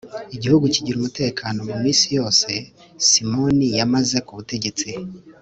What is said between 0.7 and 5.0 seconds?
kigira umutekano mu minsi yose simoni yamaze ku butegetsi